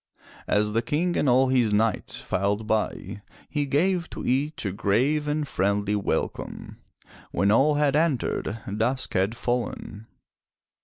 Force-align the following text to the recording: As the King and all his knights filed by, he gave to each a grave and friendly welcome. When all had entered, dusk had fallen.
As 0.47 0.73
the 0.73 0.81
King 0.81 1.15
and 1.15 1.29
all 1.29 1.49
his 1.49 1.71
knights 1.75 2.17
filed 2.17 2.65
by, 2.65 3.21
he 3.47 3.67
gave 3.67 4.09
to 4.09 4.25
each 4.25 4.65
a 4.65 4.71
grave 4.71 5.27
and 5.27 5.47
friendly 5.47 5.95
welcome. 5.95 6.81
When 7.31 7.51
all 7.51 7.75
had 7.75 7.95
entered, 7.95 8.61
dusk 8.79 9.13
had 9.13 9.37
fallen. 9.37 10.07